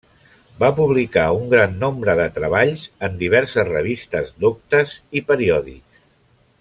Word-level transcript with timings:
Va 0.61 0.69
publicar 0.77 1.25
un 1.39 1.43
gran 1.51 1.75
nombre 1.83 2.15
de 2.19 2.25
treballs 2.37 2.87
en 3.09 3.19
diverses 3.21 3.69
revistes 3.75 4.35
doctes 4.47 4.97
i 5.21 5.25
periòdics. 5.29 6.03